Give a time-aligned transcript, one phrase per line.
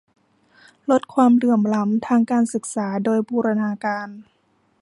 [0.89, 4.07] ลดความเหลื่อมล้ำทางการศึกษาโดยบูรณาการ